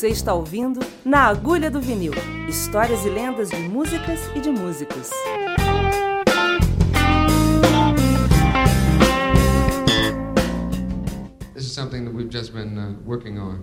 [0.00, 2.14] Você está ouvindo Na Agulha do Vinil
[2.48, 5.10] histórias e lendas de músicas e de músicos.
[11.52, 13.62] This is something that we've just been uh, working on.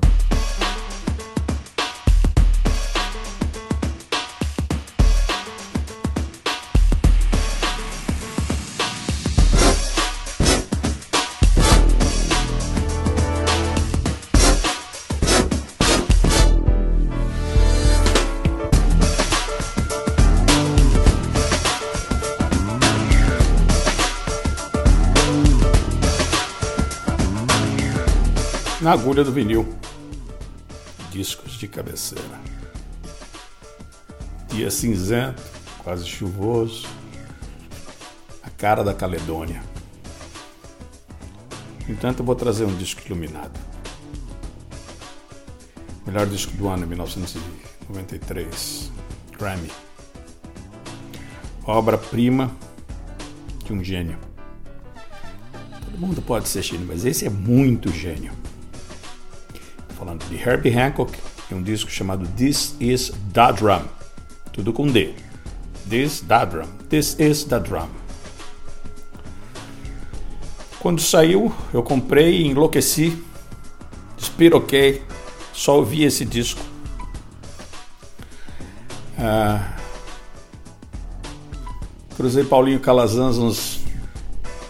[28.87, 29.67] Na agulha do vinil.
[31.11, 32.39] Discos de cabeceira.
[34.47, 35.43] Dia cinzento,
[35.83, 36.87] quase chuvoso.
[38.41, 39.61] A cara da Caledônia.
[41.85, 43.59] No entanto, eu vou trazer um disco iluminado.
[46.05, 48.89] Melhor disco do ano, 1993.
[49.37, 49.69] Grammy.
[51.65, 52.55] Obra-prima
[53.65, 54.17] de um gênio.
[55.83, 58.46] Todo mundo pode ser gênio, mas esse é muito gênio
[60.07, 61.11] falando de Herbie Hancock,
[61.51, 63.83] e um disco chamado This Is the Drum.
[64.53, 65.13] Tudo com D.
[65.89, 66.67] This the Drum.
[66.89, 67.89] This is the Drum.
[70.79, 73.21] Quando saiu, eu comprei e enlouqueci,
[74.15, 75.01] despiroquei,
[75.51, 76.61] só ouvi esse disco.
[79.19, 79.75] Ah,
[82.15, 83.81] cruzei Paulinho Calazans uns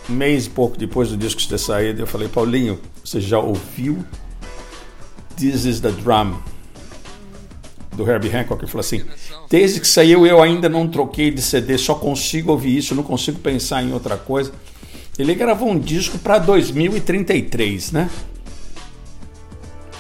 [0.09, 2.02] mês e pouco depois do disco ter saído.
[2.02, 4.03] Eu falei, Paulinho, você já ouviu
[5.38, 6.41] This is the Drum,
[7.97, 9.03] do Herbie Hancock, ele falou assim:
[9.49, 13.39] Desde que saiu eu ainda não troquei de CD, só consigo ouvir isso, não consigo
[13.39, 14.52] pensar em outra coisa.
[15.17, 18.09] Ele gravou um disco para 2033, né?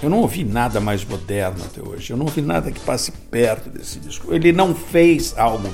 [0.01, 2.11] Eu não ouvi nada mais moderno até hoje.
[2.11, 4.31] Eu não ouvi nada que passe perto desse disco.
[4.31, 5.67] Ele não fez algo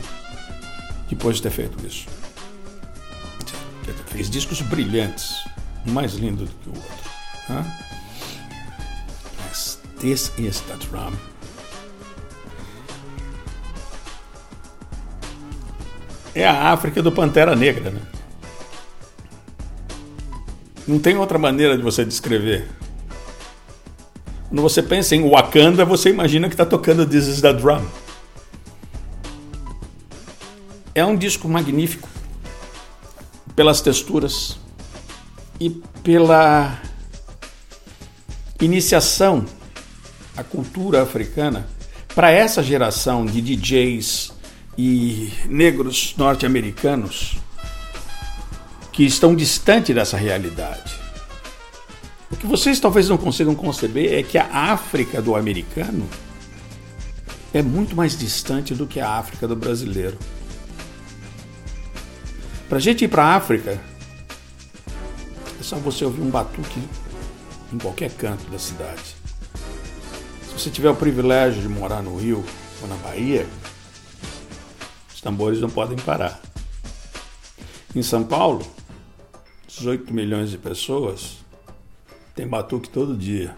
[1.09, 2.07] depois de ter feito isso.
[3.85, 5.43] Ele fez discos brilhantes,
[5.85, 7.09] um mais lindo do que o outro.
[7.49, 7.92] Né?
[10.03, 11.13] This is the drum.
[16.35, 18.01] É a África do Pantera Negra, né?
[20.85, 22.67] Não tem outra maneira de você descrever.
[24.49, 27.85] Quando você pensa em Wakanda, você imagina que está tocando This is the Drum.
[30.93, 32.09] É um disco magnífico
[33.55, 34.59] pelas texturas
[35.61, 35.69] e
[36.03, 36.77] pela
[38.59, 39.45] iniciação
[40.35, 41.67] a cultura africana
[42.13, 44.33] para essa geração de DJs
[44.77, 47.37] e negros norte-americanos
[48.91, 50.93] que estão distantes dessa realidade.
[52.31, 56.07] O que vocês talvez não consigam conceber é que a África do americano
[57.53, 60.17] é muito mais distante do que a África do brasileiro.
[62.67, 63.79] Para a gente ir para a África,
[65.59, 66.81] é só você ouvir um batuque
[67.71, 69.22] em qualquer canto da cidade.
[70.63, 72.41] Se você tiver o privilégio de morar no Rio
[72.81, 73.45] ou na Bahia,
[75.13, 76.41] os tambores não podem parar.
[77.93, 78.65] Em São Paulo,
[79.67, 81.39] 18 milhões de pessoas
[82.33, 83.53] tem batuque todo dia.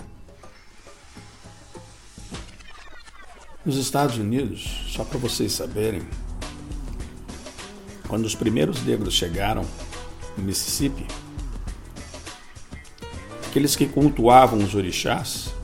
[3.63, 6.01] Nos Estados Unidos, só para vocês saberem,
[8.07, 9.63] quando os primeiros negros chegaram
[10.35, 11.05] no Mississippi,
[13.45, 15.54] aqueles que cultuavam os orixás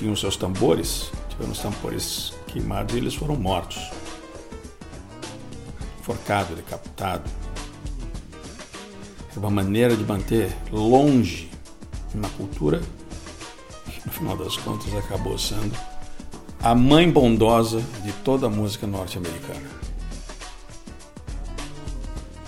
[0.00, 3.78] tinham seus tambores, tiveram os tambores queimados e eles foram mortos.
[6.02, 7.30] Forcado, decapitado.
[9.30, 11.50] Era uma maneira de manter longe
[12.14, 12.80] uma cultura
[13.90, 15.76] que, no final das contas, acabou sendo
[16.62, 19.68] a mãe bondosa de toda a música norte-americana.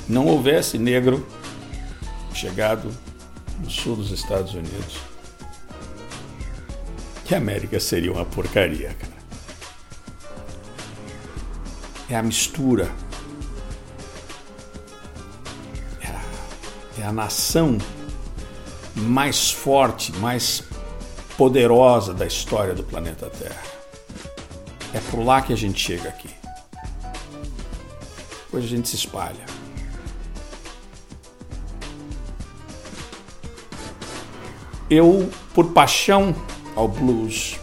[0.09, 1.27] Não houvesse negro
[2.33, 2.91] chegado
[3.61, 5.12] no sul dos Estados Unidos
[7.33, 9.13] que a América seria uma porcaria, cara.
[12.11, 12.93] É a mistura.
[16.03, 17.79] É a, é a nação
[18.95, 20.63] mais forte, mais
[21.35, 23.63] poderosa da história do planeta Terra.
[24.93, 26.29] É por lá que a gente chega aqui.
[28.45, 29.47] Depois a gente se espalha.
[34.91, 36.37] Eu, por paixão
[36.75, 37.59] ao blues,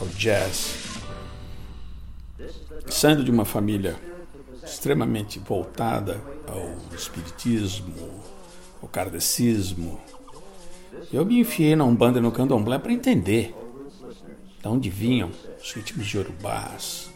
[0.00, 0.74] ao jazz.
[2.88, 3.96] Saindo de uma família
[4.64, 7.94] extremamente voltada ao espiritismo,
[8.82, 10.00] ao kardecismo,
[11.12, 13.54] eu me enfiei na Umbanda e no Candomblé para entender
[14.62, 15.30] da onde vinham
[15.62, 17.10] os ritmos de Yorubás,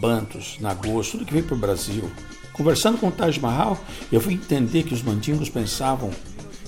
[0.00, 2.10] Bantos, Nagôs, tudo que veio para o Brasil.
[2.52, 3.78] Conversando com o Taj Mahal,
[4.10, 6.10] eu fui entender que os mandingos pensavam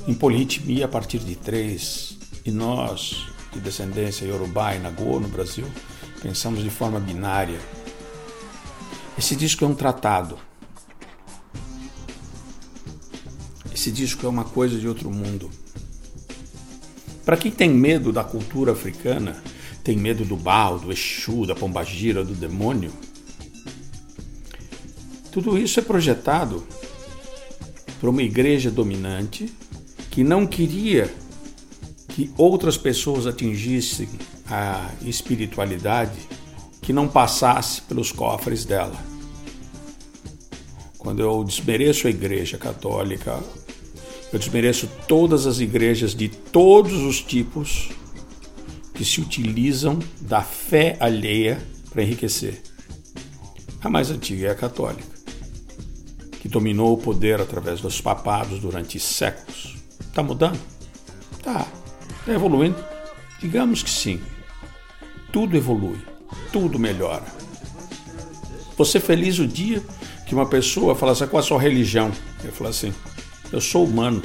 [0.06, 3.26] em polirritmia a partir de três, e nós,
[3.58, 5.66] de descendência Yorubá e Nagô no Brasil,
[6.22, 7.58] pensamos de forma binária.
[9.19, 10.38] Esse disco é um tratado.
[13.75, 15.50] Esse disco é uma coisa de outro mundo.
[17.25, 19.43] Para quem tem medo da cultura africana,
[19.84, 22.93] tem medo do Baal, do Exu, da Pombagira, do demônio,
[25.31, 26.66] tudo isso é projetado
[28.00, 29.52] por uma igreja dominante
[30.11, 31.12] que não queria
[32.19, 34.09] que outras pessoas atingissem
[34.50, 36.19] a espiritualidade
[36.82, 38.97] que não passasse pelos cofres dela.
[40.99, 43.38] Quando eu desmereço a igreja católica,
[44.32, 47.91] eu desmereço todas as igrejas de todos os tipos
[48.94, 52.61] que se utilizam da fé alheia para enriquecer.
[53.81, 55.06] A mais antiga é a católica,
[56.41, 59.76] que dominou o poder através dos papados durante séculos.
[60.00, 60.59] Está mudando?
[61.44, 61.77] Tá.
[62.28, 62.76] Está evoluindo?
[63.40, 64.20] Digamos que sim.
[65.32, 65.96] Tudo evolui,
[66.52, 67.25] tudo melhora.
[68.76, 69.82] Você feliz o dia
[70.26, 72.12] que uma pessoa fala assim, qual a sua religião?
[72.42, 72.92] Ele fala assim,
[73.50, 74.22] eu sou humano.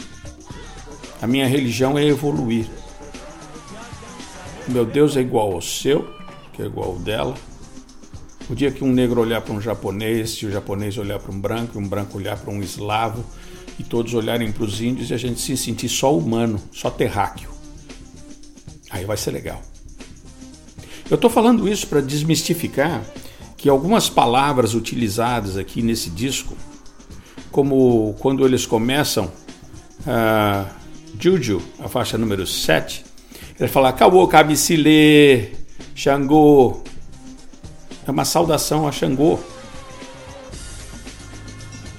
[1.21, 2.65] A minha religião é evoluir.
[4.67, 6.05] Meu Deus é igual ao seu,
[6.51, 7.35] que é igual ao dela.
[8.49, 11.39] O dia que um negro olhar para um japonês, se o japonês olhar para um
[11.39, 13.23] branco, e um branco olhar para um eslavo,
[13.79, 17.52] e todos olharem para os índios e a gente se sentir só humano, só terráqueo.
[18.93, 19.59] Aí vai ser legal.
[21.09, 23.03] Eu estou falando isso para desmistificar
[23.57, 26.55] que algumas palavras utilizadas aqui nesse disco,
[27.51, 30.69] como quando eles começam uh,
[31.19, 33.03] Juju, a faixa número 7,
[33.59, 35.55] ele fala Kawo Kabisile,
[35.95, 36.83] Xangô.
[38.05, 39.39] É uma saudação a Xangô,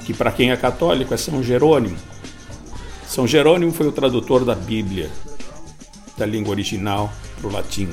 [0.04, 1.96] que para quem é católico é São Jerônimo.
[3.08, 5.10] São Jerônimo foi o tradutor da Bíblia,
[6.16, 7.88] da língua original para o latim.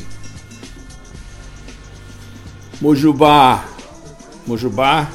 [2.79, 3.65] Mojubá.
[4.45, 5.09] Mojubá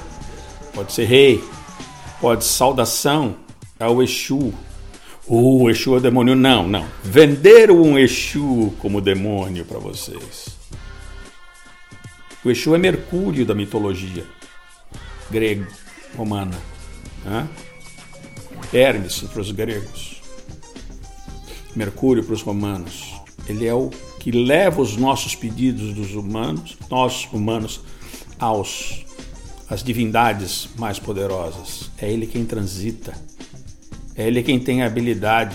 [0.73, 1.45] pode ser rei,
[2.21, 3.37] pode saudação
[3.79, 4.55] ao Exu.
[5.27, 6.37] O Exu é demônio?
[6.37, 6.87] Não, não.
[7.03, 10.57] Venderam um Exu como demônio para vocês.
[12.45, 14.25] O Exu é Mercúrio da mitologia
[15.31, 15.67] grego,
[16.17, 16.57] romana.
[17.25, 17.49] Né?
[18.73, 20.23] Hermes para os gregos.
[21.77, 23.15] Mercúrio para os romanos.
[23.49, 27.81] Ele é o que leva os nossos pedidos dos humanos, nós humanos,
[28.39, 29.05] aos
[29.69, 31.91] as divindades mais poderosas.
[31.99, 33.15] É ele quem transita.
[34.17, 35.55] É ele quem tem a habilidade.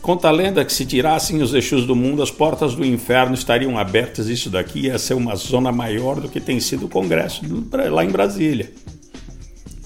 [0.00, 3.76] Conta a lenda que se tirassem os Exus do mundo, as portas do inferno estariam
[3.76, 4.28] abertas.
[4.28, 7.42] Isso daqui ia ser uma zona maior do que tem sido o Congresso
[7.90, 8.72] lá em Brasília.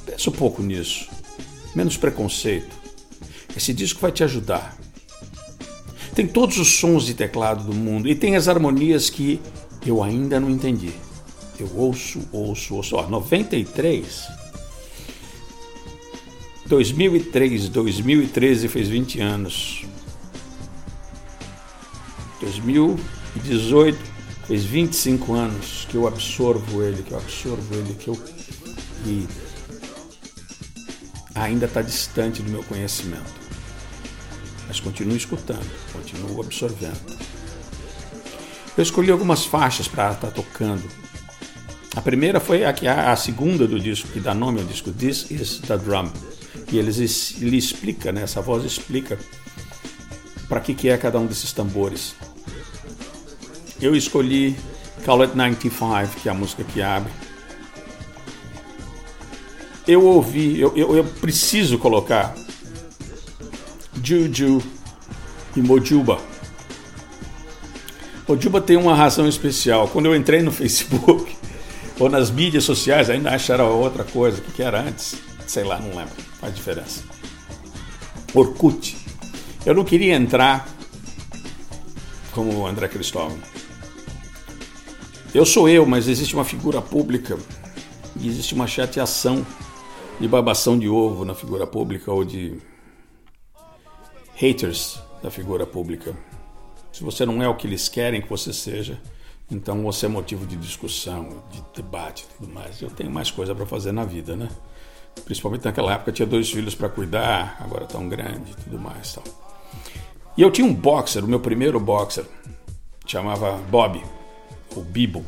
[0.04, 1.08] Pensa um pouco nisso.
[1.74, 2.76] Menos preconceito.
[3.56, 4.76] Esse disco vai te ajudar.
[6.14, 9.40] Tem todos os sons de teclado do mundo e tem as harmonias que
[9.86, 10.92] eu ainda não entendi.
[11.58, 12.96] Eu ouço, ouço, ouço.
[12.96, 14.26] Ó, 93.
[16.66, 19.84] 2003, 2013 fez 20 anos.
[22.40, 23.98] 2018
[24.46, 28.18] fez 25 anos que eu absorvo ele, que eu absorvo ele, que eu.
[29.06, 29.26] E
[31.34, 33.39] ainda está distante do meu conhecimento
[34.70, 37.18] mas continuo escutando, continuo absorvendo.
[38.76, 40.88] Eu escolhi algumas faixas para estar tá tocando.
[41.96, 45.28] A primeira foi a, a, a segunda do disco, que dá nome ao disco, This
[45.28, 46.08] is the Drum.
[46.70, 46.92] E ele,
[47.40, 49.18] ele explica, né, essa voz explica
[50.48, 52.14] para que, que é cada um desses tambores.
[53.82, 54.54] Eu escolhi
[55.04, 57.10] Call It 95, que é a música que abre.
[59.88, 62.36] Eu ouvi, eu, eu, eu preciso colocar
[64.10, 64.60] Juju
[65.54, 66.18] e Mojuba.
[68.26, 69.86] Mojuba tem uma razão especial.
[69.86, 71.36] Quando eu entrei no Facebook
[71.96, 74.42] ou nas mídias sociais, ainda acharam outra coisa.
[74.56, 75.14] Que era antes?
[75.46, 76.12] Sei lá, não lembro.
[76.40, 77.04] Faz diferença.
[78.34, 78.96] Orkut.
[79.64, 80.68] Eu não queria entrar
[82.32, 83.38] como o André Cristóvão.
[85.32, 87.38] Eu sou eu, mas existe uma figura pública
[88.18, 89.46] e existe uma chateação
[90.18, 92.58] de babação de ovo na figura pública ou de
[94.40, 96.16] haters da figura pública.
[96.90, 98.98] Se você não é o que eles querem que você seja,
[99.50, 102.80] então você é motivo de discussão, de debate e tudo mais.
[102.80, 104.48] Eu tenho mais coisa para fazer na vida, né?
[105.26, 109.12] Principalmente naquela época tinha dois filhos para cuidar, agora tão grande e tudo mais.
[109.12, 109.24] Tal.
[110.38, 112.24] E eu tinha um boxer, o meu primeiro boxer,
[113.06, 114.02] chamava Bob,
[114.74, 115.22] ou Bibo.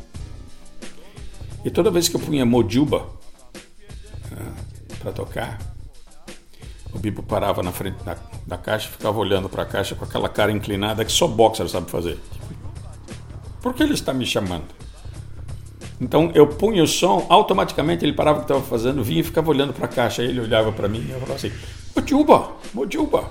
[1.63, 3.07] E toda vez que eu punha Mojuba
[4.31, 4.53] né,
[4.99, 5.72] para tocar,
[6.93, 10.29] o Bibo parava na frente da, da caixa ficava olhando para a caixa com aquela
[10.29, 12.19] cara inclinada que só boxer sabe fazer.
[13.61, 14.65] Por que ele está me chamando?
[15.99, 19.49] Então eu punha o som, automaticamente ele parava o que estava fazendo, vinha e ficava
[19.49, 20.21] olhando para a caixa.
[20.21, 21.51] Ele olhava para mim e eu falava assim:
[21.95, 23.29] Mojuba, Mojuba.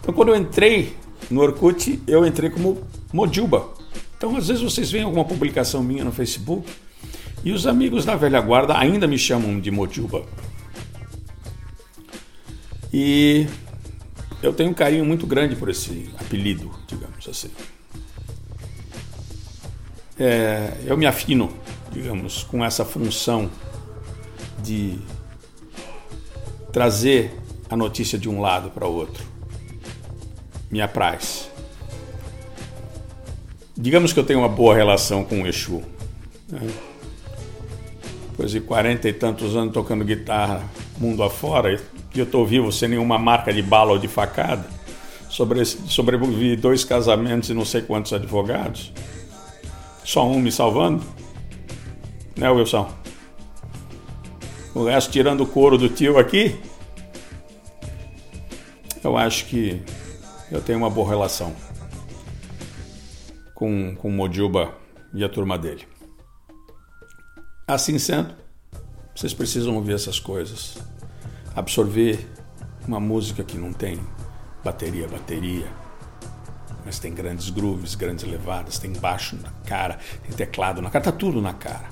[0.00, 0.94] Então quando eu entrei
[1.30, 2.82] no Orkut, eu entrei como
[3.12, 3.68] Mojuba.
[4.16, 6.68] Então às vezes vocês veem alguma publicação minha no Facebook
[7.42, 10.24] e os amigos da velha guarda ainda me chamam de Mojuba.
[13.00, 13.46] E
[14.42, 17.48] eu tenho um carinho muito grande por esse apelido, digamos assim.
[20.18, 21.48] É, eu me afino,
[21.92, 23.48] digamos, com essa função
[24.64, 24.98] de
[26.72, 27.38] trazer
[27.70, 29.24] a notícia de um lado para o outro.
[30.68, 31.48] Me apraz.
[33.76, 35.84] Digamos que eu tenho uma boa relação com o Exu.
[36.48, 36.68] Né?
[38.30, 41.80] Depois de quarenta e tantos anos tocando guitarra mundo afora,
[42.14, 44.68] e eu estou vivo sem nenhuma marca de bala ou de facada,
[45.28, 48.92] sobre, sobrevivi dois casamentos e não sei quantos advogados,
[50.04, 51.04] só um me salvando,
[52.36, 52.90] né, Wilson?
[54.74, 56.58] O resto tirando o couro do tio aqui,
[59.02, 59.82] eu acho que
[60.50, 61.54] eu tenho uma boa relação
[63.54, 64.72] com, com o Mojuba
[65.12, 65.86] e a turma dele.
[67.66, 68.34] Assim sendo,
[69.14, 70.78] vocês precisam ouvir essas coisas
[71.54, 72.26] absorver
[72.86, 74.00] uma música que não tem
[74.64, 75.66] bateria, bateria,
[76.84, 81.12] mas tem grandes grooves, grandes levadas, tem baixo na cara, tem teclado na cara, tá
[81.12, 81.88] tudo na cara.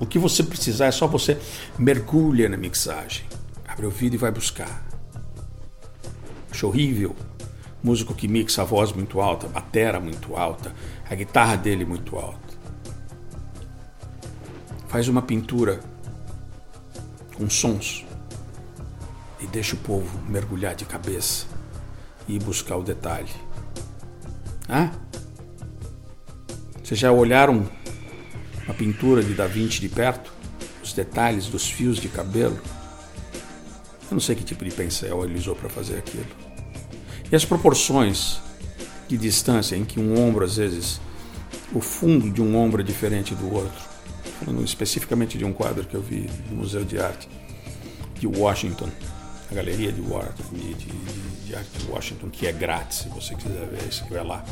[0.00, 1.38] O que você precisar é só você
[1.78, 3.24] mergulha na mixagem,
[3.68, 4.84] abre o ouvido e vai buscar.
[6.50, 7.14] Acho horrível.
[7.82, 10.72] Músico que mixa a voz muito alta, a batera muito alta,
[11.08, 12.52] a guitarra dele muito alta.
[14.86, 15.80] Faz uma pintura
[17.36, 18.04] com sons
[19.42, 21.46] e deixa o povo mergulhar de cabeça
[22.28, 23.30] e buscar o detalhe.
[24.68, 24.90] Ah?
[26.82, 27.68] Vocês já olharam
[28.68, 30.32] a pintura de Da Vinci de perto?
[30.82, 32.58] Os detalhes dos fios de cabelo?
[34.10, 36.26] Eu não sei que tipo de pincel ele usou para fazer aquilo.
[37.30, 38.40] E as proporções
[39.08, 41.00] de distância em que um ombro, às vezes,
[41.72, 43.82] o fundo de um ombro é diferente do outro.
[44.38, 47.28] Falando especificamente de um quadro que eu vi no Museu de Arte
[48.18, 48.88] de Washington
[49.52, 53.66] a Galeria de, de, de, de Arte de Washington, que é grátis, se você quiser
[53.68, 54.42] ver, se estiver lá.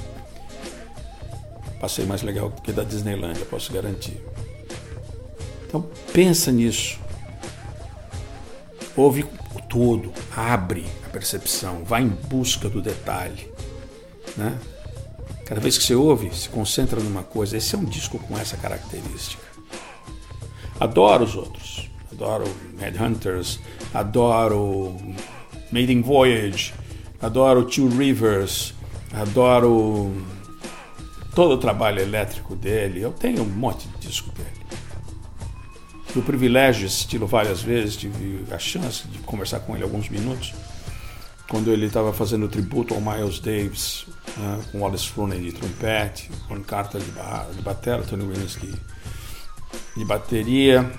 [1.81, 4.21] Passei mais legal do que da Disneylandia, posso garantir.
[5.67, 6.99] Então pensa nisso.
[8.95, 9.23] Ouve
[9.55, 13.51] o todo, abre a percepção, vai em busca do detalhe.
[14.37, 14.59] Né?
[15.47, 17.57] Cada vez que você ouve, se concentra numa coisa.
[17.57, 19.43] Esse é um disco com essa característica.
[20.79, 21.90] Adoro os outros.
[22.21, 22.45] Adoro
[22.79, 23.59] Headhunters,
[23.95, 24.95] adoro
[25.73, 26.75] Maiden Voyage,
[27.19, 28.75] adoro Two Rivers,
[29.11, 30.13] adoro
[31.35, 33.01] todo o trabalho elétrico dele.
[33.01, 34.51] Eu tenho um monte de disco dele.
[36.09, 40.53] Tive o privilégio assisti-lo várias vezes, tive a chance de conversar com ele alguns minutos,
[41.49, 44.05] quando ele estava fazendo tributo ao Miles Davis,
[44.37, 48.75] né, com Wallace Frooney de trompete, com Carter de, de bateria, Tony Williams de,
[49.97, 50.93] de bateria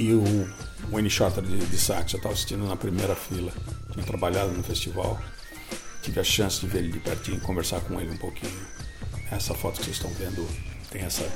[0.00, 0.48] e o
[0.90, 2.12] Wayne Shorter de, de sax.
[2.12, 3.52] Eu estava assistindo na primeira fila,
[3.92, 5.20] tinha trabalhado no festival,
[6.02, 8.52] tive a chance de ver ele de pertinho, conversar com ele um pouquinho.
[9.30, 10.48] Essa foto que vocês estão vendo
[10.90, 11.28] tem essa,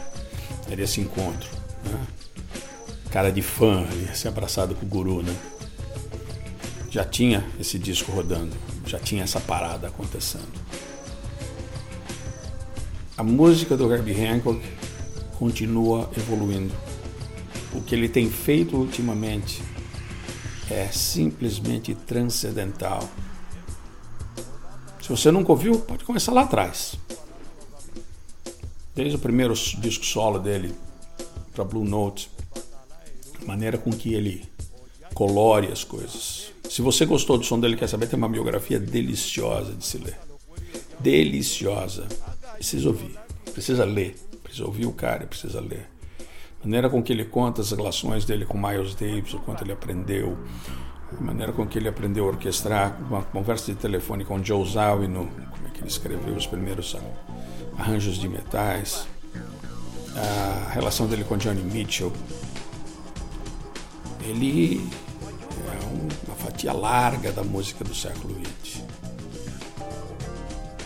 [0.68, 1.48] era esse encontro,
[1.84, 2.06] né?
[3.10, 5.36] Cara de fã ali, se abraçado com o guru, né?
[6.90, 8.56] Já tinha esse disco rodando,
[8.86, 10.64] já tinha essa parada acontecendo.
[13.16, 14.60] A música do Herbie Hancock
[15.38, 16.74] continua evoluindo
[17.74, 19.60] o que ele tem feito ultimamente
[20.70, 23.08] é simplesmente transcendental.
[25.02, 26.94] Se você nunca ouviu, pode começar lá atrás.
[28.94, 30.74] Desde o primeiro disco solo dele
[31.52, 32.30] para Blue Note,
[33.42, 34.48] a maneira com que ele
[35.12, 36.52] colore as coisas.
[36.70, 40.18] Se você gostou do som dele, quer saber, tem uma biografia deliciosa de se ler.
[41.00, 42.06] Deliciosa.
[42.54, 43.18] Precisa ouvir,
[43.52, 45.93] precisa ler, precisa ouvir o cara, precisa ler
[46.64, 49.72] a maneira com que ele conta as relações dele com Miles Davis, o quanto ele
[49.72, 50.38] aprendeu,
[51.12, 55.26] a maneira com que ele aprendeu a orquestrar, uma conversa de telefone com Joe Zawinul,
[55.26, 56.96] como é que ele escreveu os primeiros
[57.78, 59.06] arranjos de metais,
[60.16, 62.10] a relação dele com Johnny Mitchell.
[64.22, 64.88] Ele
[65.68, 68.82] é uma fatia larga da música do século XX.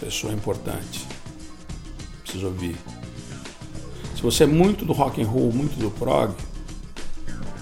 [0.01, 1.07] Pessoa importante.
[2.25, 2.77] precisa ouvir.
[4.19, 6.35] Se você é muito do rock and roll, muito do prog,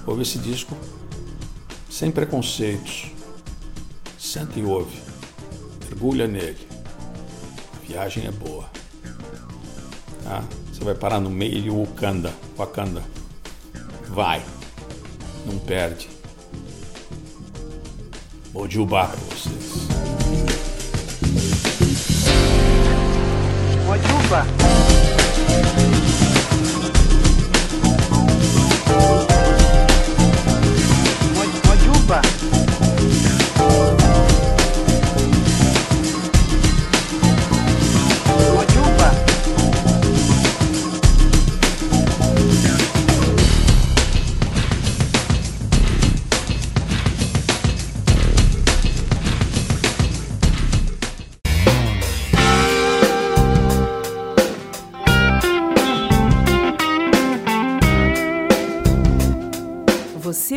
[0.06, 0.74] ouve esse disco
[1.90, 3.10] sem preconceitos.
[4.18, 4.98] Senta e ouve.
[5.84, 6.56] Mergulha nele.
[7.74, 8.64] A viagem é boa.
[10.24, 10.42] Tá?
[10.72, 12.32] Você vai parar no meio de Wakanda.
[12.56, 13.02] Wakanda.
[14.08, 14.42] Vai.
[15.44, 16.08] Não perde.
[18.54, 19.88] Mojubá para vocês.
[23.86, 24.44] Mojuba.
[24.44, 24.65] Mo-